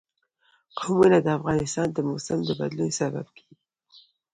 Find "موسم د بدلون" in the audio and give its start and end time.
2.09-2.89